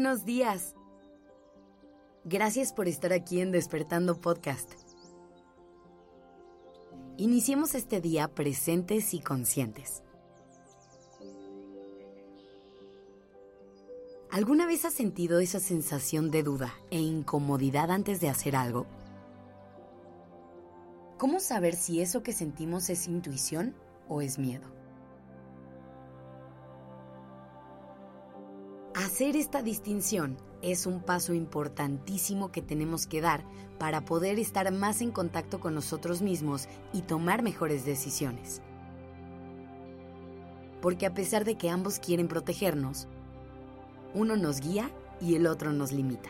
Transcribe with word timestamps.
buenos 0.00 0.24
días. 0.24 0.74
Gracias 2.24 2.72
por 2.72 2.88
estar 2.88 3.12
aquí 3.12 3.42
en 3.42 3.52
Despertando 3.52 4.18
Podcast. 4.18 4.72
Iniciemos 7.18 7.74
este 7.74 8.00
día 8.00 8.26
presentes 8.28 9.12
y 9.12 9.20
conscientes. 9.20 10.02
¿Alguna 14.30 14.64
vez 14.64 14.86
has 14.86 14.94
sentido 14.94 15.38
esa 15.38 15.60
sensación 15.60 16.30
de 16.30 16.44
duda 16.44 16.72
e 16.90 16.98
incomodidad 16.98 17.90
antes 17.90 18.22
de 18.22 18.30
hacer 18.30 18.56
algo? 18.56 18.86
¿Cómo 21.18 21.40
saber 21.40 21.76
si 21.76 22.00
eso 22.00 22.22
que 22.22 22.32
sentimos 22.32 22.88
es 22.88 23.06
intuición 23.06 23.74
o 24.08 24.22
es 24.22 24.38
miedo? 24.38 24.79
Hacer 29.00 29.34
esta 29.34 29.62
distinción 29.62 30.36
es 30.60 30.84
un 30.84 31.00
paso 31.00 31.32
importantísimo 31.32 32.52
que 32.52 32.60
tenemos 32.60 33.06
que 33.06 33.22
dar 33.22 33.46
para 33.78 34.04
poder 34.04 34.38
estar 34.38 34.70
más 34.72 35.00
en 35.00 35.10
contacto 35.10 35.58
con 35.58 35.74
nosotros 35.74 36.20
mismos 36.20 36.68
y 36.92 37.00
tomar 37.00 37.42
mejores 37.42 37.86
decisiones. 37.86 38.60
Porque 40.82 41.06
a 41.06 41.14
pesar 41.14 41.46
de 41.46 41.56
que 41.56 41.70
ambos 41.70 41.98
quieren 41.98 42.28
protegernos, 42.28 43.08
uno 44.12 44.36
nos 44.36 44.60
guía 44.60 44.90
y 45.18 45.34
el 45.34 45.46
otro 45.46 45.72
nos 45.72 45.92
limita. 45.92 46.28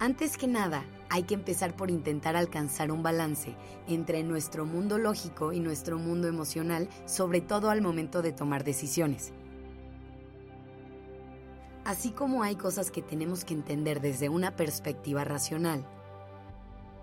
Antes 0.00 0.36
que 0.36 0.48
nada, 0.48 0.84
hay 1.10 1.22
que 1.22 1.34
empezar 1.34 1.74
por 1.74 1.90
intentar 1.90 2.36
alcanzar 2.36 2.92
un 2.92 3.02
balance 3.02 3.54
entre 3.86 4.22
nuestro 4.22 4.66
mundo 4.66 4.98
lógico 4.98 5.52
y 5.52 5.60
nuestro 5.60 5.98
mundo 5.98 6.28
emocional, 6.28 6.88
sobre 7.06 7.40
todo 7.40 7.70
al 7.70 7.80
momento 7.80 8.22
de 8.22 8.32
tomar 8.32 8.64
decisiones. 8.64 9.32
Así 11.84 12.10
como 12.10 12.42
hay 12.42 12.56
cosas 12.56 12.90
que 12.90 13.00
tenemos 13.00 13.44
que 13.44 13.54
entender 13.54 14.00
desde 14.02 14.28
una 14.28 14.56
perspectiva 14.56 15.24
racional, 15.24 15.86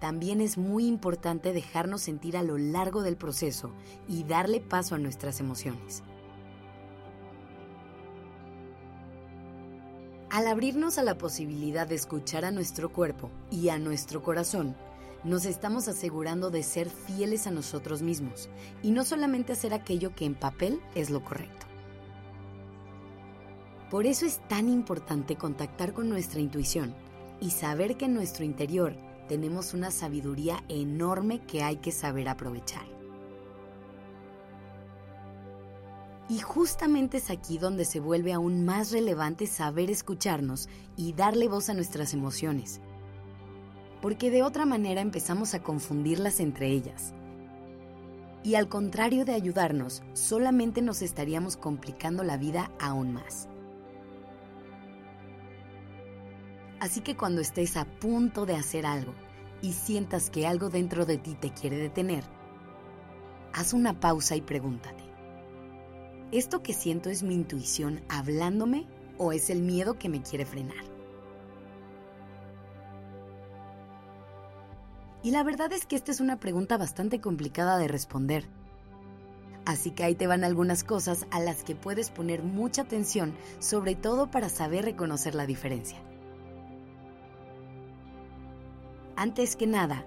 también 0.00 0.42
es 0.42 0.58
muy 0.58 0.86
importante 0.86 1.54
dejarnos 1.54 2.02
sentir 2.02 2.36
a 2.36 2.42
lo 2.42 2.58
largo 2.58 3.02
del 3.02 3.16
proceso 3.16 3.72
y 4.06 4.24
darle 4.24 4.60
paso 4.60 4.94
a 4.94 4.98
nuestras 4.98 5.40
emociones. 5.40 6.02
Al 10.36 10.48
abrirnos 10.48 10.98
a 10.98 11.02
la 11.02 11.16
posibilidad 11.16 11.86
de 11.86 11.94
escuchar 11.94 12.44
a 12.44 12.50
nuestro 12.50 12.92
cuerpo 12.92 13.30
y 13.50 13.70
a 13.70 13.78
nuestro 13.78 14.22
corazón, 14.22 14.76
nos 15.24 15.46
estamos 15.46 15.88
asegurando 15.88 16.50
de 16.50 16.62
ser 16.62 16.90
fieles 16.90 17.46
a 17.46 17.50
nosotros 17.50 18.02
mismos 18.02 18.50
y 18.82 18.90
no 18.90 19.06
solamente 19.06 19.54
hacer 19.54 19.72
aquello 19.72 20.14
que 20.14 20.26
en 20.26 20.34
papel 20.34 20.78
es 20.94 21.08
lo 21.08 21.24
correcto. 21.24 21.64
Por 23.90 24.04
eso 24.04 24.26
es 24.26 24.46
tan 24.46 24.68
importante 24.68 25.36
contactar 25.36 25.94
con 25.94 26.10
nuestra 26.10 26.38
intuición 26.38 26.94
y 27.40 27.52
saber 27.52 27.96
que 27.96 28.04
en 28.04 28.12
nuestro 28.12 28.44
interior 28.44 28.94
tenemos 29.30 29.72
una 29.72 29.90
sabiduría 29.90 30.62
enorme 30.68 31.40
que 31.46 31.62
hay 31.62 31.76
que 31.76 31.92
saber 31.92 32.28
aprovechar. 32.28 32.95
Y 36.28 36.40
justamente 36.40 37.18
es 37.18 37.30
aquí 37.30 37.58
donde 37.58 37.84
se 37.84 38.00
vuelve 38.00 38.32
aún 38.32 38.64
más 38.64 38.90
relevante 38.90 39.46
saber 39.46 39.90
escucharnos 39.90 40.68
y 40.96 41.12
darle 41.12 41.46
voz 41.46 41.68
a 41.68 41.74
nuestras 41.74 42.14
emociones. 42.14 42.80
Porque 44.02 44.30
de 44.30 44.42
otra 44.42 44.66
manera 44.66 45.00
empezamos 45.00 45.54
a 45.54 45.62
confundirlas 45.62 46.40
entre 46.40 46.68
ellas. 46.68 47.14
Y 48.42 48.54
al 48.54 48.68
contrario 48.68 49.24
de 49.24 49.34
ayudarnos, 49.34 50.02
solamente 50.12 50.82
nos 50.82 51.02
estaríamos 51.02 51.56
complicando 51.56 52.22
la 52.22 52.36
vida 52.36 52.70
aún 52.80 53.12
más. 53.12 53.48
Así 56.80 57.00
que 57.00 57.16
cuando 57.16 57.40
estés 57.40 57.76
a 57.76 57.84
punto 57.84 58.46
de 58.46 58.54
hacer 58.54 58.84
algo 58.84 59.14
y 59.62 59.72
sientas 59.72 60.30
que 60.30 60.46
algo 60.46 60.68
dentro 60.68 61.06
de 61.06 61.18
ti 61.18 61.34
te 61.34 61.50
quiere 61.52 61.76
detener, 61.78 62.24
haz 63.52 63.72
una 63.72 63.98
pausa 63.98 64.36
y 64.36 64.42
pregúntate, 64.42 65.05
¿Esto 66.32 66.60
que 66.60 66.72
siento 66.72 67.08
es 67.08 67.22
mi 67.22 67.34
intuición 67.34 68.00
hablándome 68.08 68.86
o 69.16 69.32
es 69.32 69.48
el 69.48 69.62
miedo 69.62 69.96
que 69.96 70.08
me 70.08 70.22
quiere 70.22 70.44
frenar? 70.44 70.84
Y 75.22 75.30
la 75.30 75.44
verdad 75.44 75.72
es 75.72 75.86
que 75.86 75.94
esta 75.94 76.10
es 76.10 76.20
una 76.20 76.40
pregunta 76.40 76.76
bastante 76.78 77.20
complicada 77.20 77.78
de 77.78 77.86
responder. 77.86 78.44
Así 79.64 79.92
que 79.92 80.02
ahí 80.02 80.14
te 80.16 80.26
van 80.26 80.42
algunas 80.42 80.82
cosas 80.82 81.26
a 81.30 81.38
las 81.38 81.62
que 81.62 81.76
puedes 81.76 82.10
poner 82.10 82.42
mucha 82.42 82.82
atención, 82.82 83.34
sobre 83.60 83.94
todo 83.94 84.28
para 84.30 84.48
saber 84.48 84.84
reconocer 84.84 85.34
la 85.36 85.46
diferencia. 85.46 85.98
Antes 89.14 89.56
que 89.56 89.66
nada, 89.66 90.04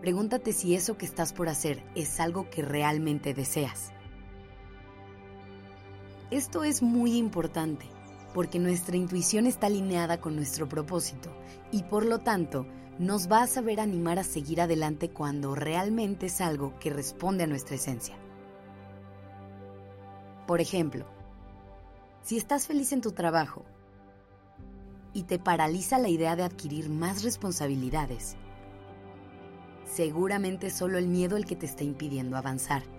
pregúntate 0.00 0.52
si 0.52 0.74
eso 0.74 0.96
que 0.98 1.06
estás 1.06 1.32
por 1.32 1.48
hacer 1.48 1.82
es 1.94 2.18
algo 2.20 2.50
que 2.50 2.62
realmente 2.62 3.34
deseas. 3.34 3.92
Esto 6.30 6.64
es 6.64 6.82
muy 6.82 7.16
importante 7.16 7.86
porque 8.34 8.58
nuestra 8.58 8.96
intuición 8.96 9.46
está 9.46 9.68
alineada 9.68 10.20
con 10.20 10.34
nuestro 10.34 10.68
propósito 10.68 11.30
y 11.70 11.84
por 11.84 12.04
lo 12.04 12.18
tanto 12.18 12.66
nos 12.98 13.30
va 13.30 13.42
a 13.42 13.46
saber 13.46 13.78
animar 13.78 14.18
a 14.18 14.24
seguir 14.24 14.60
adelante 14.60 15.10
cuando 15.10 15.54
realmente 15.54 16.26
es 16.26 16.40
algo 16.40 16.76
que 16.80 16.90
responde 16.90 17.44
a 17.44 17.46
nuestra 17.46 17.76
esencia. 17.76 18.16
Por 20.48 20.60
ejemplo, 20.60 21.06
si 22.22 22.36
estás 22.36 22.66
feliz 22.66 22.90
en 22.90 23.02
tu 23.02 23.12
trabajo 23.12 23.64
y 25.12 25.22
te 25.22 25.38
paraliza 25.38 25.98
la 25.98 26.08
idea 26.08 26.34
de 26.34 26.42
adquirir 26.42 26.90
más 26.90 27.22
responsabilidades, 27.22 28.34
seguramente 29.84 30.66
es 30.66 30.72
solo 30.72 30.98
el 30.98 31.06
miedo 31.06 31.36
el 31.36 31.46
que 31.46 31.54
te 31.54 31.66
está 31.66 31.84
impidiendo 31.84 32.36
avanzar. 32.36 32.95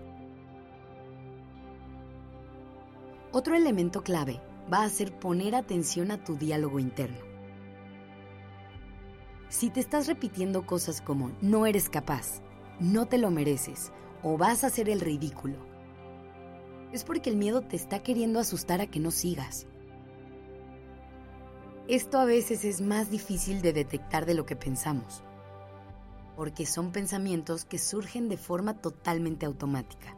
Otro 3.38 3.54
elemento 3.54 4.02
clave 4.02 4.40
va 4.68 4.82
a 4.82 4.88
ser 4.88 5.16
poner 5.16 5.54
atención 5.54 6.10
a 6.10 6.24
tu 6.24 6.36
diálogo 6.36 6.80
interno. 6.80 7.20
Si 9.48 9.70
te 9.70 9.78
estás 9.78 10.08
repitiendo 10.08 10.66
cosas 10.66 11.00
como 11.00 11.30
no 11.40 11.64
eres 11.64 11.88
capaz, 11.88 12.40
no 12.80 13.06
te 13.06 13.16
lo 13.16 13.30
mereces 13.30 13.92
o 14.24 14.36
vas 14.36 14.64
a 14.64 14.66
hacer 14.66 14.88
el 14.88 14.98
ridículo, 15.00 15.54
es 16.90 17.04
porque 17.04 17.30
el 17.30 17.36
miedo 17.36 17.60
te 17.60 17.76
está 17.76 18.02
queriendo 18.02 18.40
asustar 18.40 18.80
a 18.80 18.88
que 18.88 18.98
no 18.98 19.12
sigas. 19.12 19.68
Esto 21.86 22.18
a 22.18 22.24
veces 22.24 22.64
es 22.64 22.80
más 22.80 23.08
difícil 23.08 23.62
de 23.62 23.72
detectar 23.72 24.26
de 24.26 24.34
lo 24.34 24.46
que 24.46 24.56
pensamos, 24.56 25.22
porque 26.34 26.66
son 26.66 26.90
pensamientos 26.90 27.64
que 27.64 27.78
surgen 27.78 28.28
de 28.28 28.36
forma 28.36 28.74
totalmente 28.80 29.46
automática. 29.46 30.17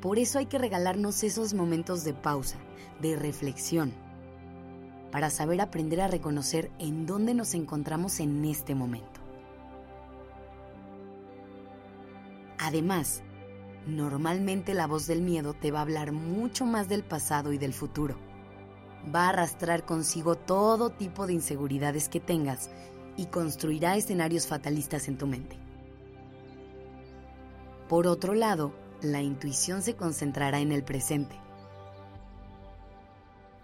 Por 0.00 0.18
eso 0.18 0.38
hay 0.38 0.46
que 0.46 0.58
regalarnos 0.58 1.22
esos 1.24 1.54
momentos 1.54 2.04
de 2.04 2.12
pausa, 2.12 2.58
de 3.00 3.16
reflexión, 3.16 3.92
para 5.10 5.30
saber 5.30 5.60
aprender 5.60 6.00
a 6.00 6.08
reconocer 6.08 6.70
en 6.78 7.06
dónde 7.06 7.34
nos 7.34 7.54
encontramos 7.54 8.20
en 8.20 8.44
este 8.44 8.74
momento. 8.74 9.20
Además, 12.58 13.22
normalmente 13.86 14.74
la 14.74 14.86
voz 14.86 15.06
del 15.06 15.22
miedo 15.22 15.54
te 15.54 15.70
va 15.70 15.78
a 15.78 15.82
hablar 15.82 16.12
mucho 16.12 16.66
más 16.66 16.88
del 16.88 17.02
pasado 17.02 17.52
y 17.52 17.58
del 17.58 17.72
futuro. 17.72 18.16
Va 19.14 19.26
a 19.26 19.28
arrastrar 19.30 19.84
consigo 19.84 20.34
todo 20.34 20.90
tipo 20.90 21.26
de 21.26 21.34
inseguridades 21.34 22.08
que 22.08 22.20
tengas 22.20 22.70
y 23.16 23.26
construirá 23.26 23.96
escenarios 23.96 24.46
fatalistas 24.46 25.08
en 25.08 25.16
tu 25.16 25.26
mente. 25.26 25.56
Por 27.88 28.06
otro 28.06 28.34
lado, 28.34 28.72
la 29.02 29.22
intuición 29.22 29.82
se 29.82 29.94
concentrará 29.94 30.60
en 30.60 30.72
el 30.72 30.82
presente. 30.82 31.36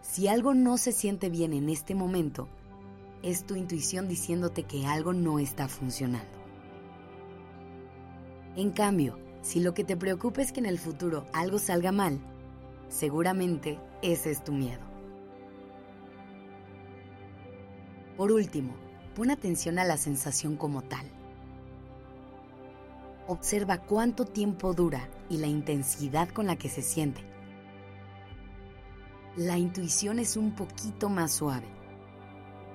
Si 0.02 0.29
algo 0.29 0.52
no 0.55 0.76
se 0.76 0.93
siente 0.93 1.31
bien 1.31 1.52
en 1.52 1.69
este 1.69 1.94
momento, 1.94 2.49
es 3.23 3.44
tu 3.44 3.55
intuición 3.55 4.08
diciéndote 4.08 4.64
que 4.64 4.87
algo 4.87 5.12
no 5.12 5.38
está 5.38 5.69
funcionando. 5.69 6.38
En 8.56 8.70
cambio, 8.70 9.19
si 9.40 9.61
lo 9.61 9.73
que 9.75 9.84
te 9.84 9.96
preocupa 9.96 10.43
es 10.43 10.52
que 10.52 10.61
en 10.61 10.67
el 10.67 10.79
futuro 10.79 11.26
algo 11.32 11.58
salga 11.58 11.93
mal, 11.93 12.20
seguramente 12.88 13.79
ese 14.02 14.31
es 14.31 14.44
tu 14.44 14.52
miedo. 14.52 14.82
Por 18.17 18.31
último, 18.31 18.75
pon 19.14 19.31
atención 19.31 19.79
a 19.79 19.84
la 19.84 19.96
sensación 19.96 20.56
como 20.56 20.82
tal. 20.82 21.06
Observa 23.28 23.78
cuánto 23.78 24.24
tiempo 24.24 24.74
dura 24.74 25.08
y 25.28 25.38
la 25.38 25.46
intensidad 25.46 26.28
con 26.28 26.46
la 26.46 26.56
que 26.56 26.69
se 26.69 26.82
siente. 26.82 27.24
La 29.36 29.56
intuición 29.58 30.19
es 30.19 30.36
un 30.36 30.54
poquito 30.54 31.08
más 31.08 31.32
suave, 31.32 31.66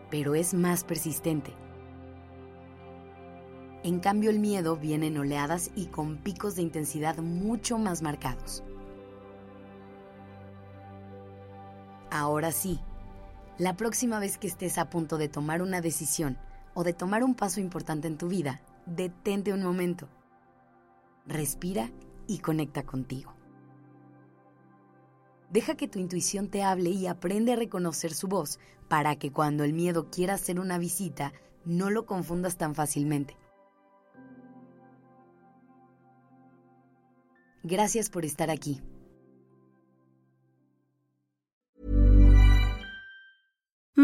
pero 0.09 0.35
es 0.35 0.53
más 0.53 0.83
persistente. 0.83 1.53
En 3.83 3.99
cambio 3.99 4.29
el 4.29 4.39
miedo 4.39 4.75
viene 4.75 5.07
en 5.07 5.17
oleadas 5.17 5.69
y 5.75 5.85
con 5.87 6.17
picos 6.17 6.55
de 6.55 6.63
intensidad 6.63 7.17
mucho 7.17 7.77
más 7.77 8.01
marcados. 8.01 8.63
Ahora 12.09 12.51
sí, 12.51 12.79
la 13.57 13.75
próxima 13.75 14.19
vez 14.19 14.37
que 14.37 14.47
estés 14.47 14.77
a 14.77 14.89
punto 14.89 15.17
de 15.17 15.29
tomar 15.29 15.61
una 15.61 15.81
decisión 15.81 16.37
o 16.73 16.83
de 16.83 16.93
tomar 16.93 17.23
un 17.23 17.35
paso 17.35 17.59
importante 17.59 18.07
en 18.07 18.17
tu 18.17 18.27
vida, 18.27 18.61
detente 18.85 19.53
un 19.53 19.63
momento. 19.63 20.07
Respira 21.27 21.91
y 22.25 22.39
conecta 22.39 22.83
contigo. 22.83 23.33
Deja 25.49 25.75
que 25.75 25.87
tu 25.87 25.99
intuición 25.99 26.49
te 26.49 26.63
hable 26.63 26.89
y 26.89 27.07
aprende 27.07 27.53
a 27.53 27.55
reconocer 27.55 28.13
su 28.13 28.27
voz 28.27 28.59
para 28.87 29.17
que 29.17 29.31
cuando 29.31 29.63
el 29.63 29.73
miedo 29.73 30.09
quiera 30.09 30.35
hacer 30.35 30.59
una 30.59 30.77
visita, 30.77 31.33
no 31.65 31.89
lo 31.89 32.05
confundas 32.05 32.57
tan 32.57 32.75
fácilmente. 32.75 33.35
Gracias 37.63 38.09
por 38.09 38.23
estar 38.23 38.49
aquí. 38.49 38.81